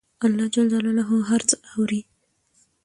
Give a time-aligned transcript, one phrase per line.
[0.25, 0.57] الله ج
[1.29, 2.01] هر څه اوري